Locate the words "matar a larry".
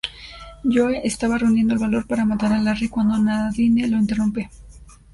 2.25-2.89